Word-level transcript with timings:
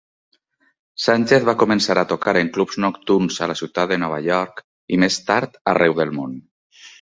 Sánchez 1.01 1.43
va 1.49 1.53
començar 1.63 1.95
a 2.01 2.05
tocar 2.13 2.33
en 2.41 2.49
clubs 2.55 2.77
nocturns 2.85 3.37
a 3.47 3.51
la 3.53 3.57
ciutat 3.61 3.93
de 3.93 4.01
Nova 4.05 4.19
York, 4.29 4.65
i 4.97 5.01
més 5.05 5.19
tard 5.29 5.61
arreu 5.77 5.97
del 6.03 6.17
món. 6.23 6.35